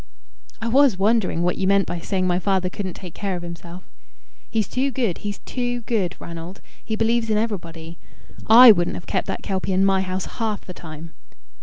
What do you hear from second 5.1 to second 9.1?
he's too good, Ranald. He believes in everybody. I wouldn't have